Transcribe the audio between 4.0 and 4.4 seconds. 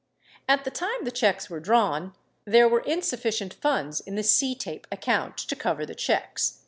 the